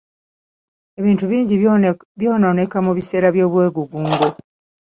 Ebintu 0.99 1.23
bingi 1.31 1.53
by'onooneka 2.17 2.77
olw'obwegugungo. 2.79 4.27